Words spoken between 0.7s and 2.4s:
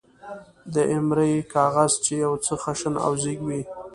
د ایمرۍ کاغذ، چې یو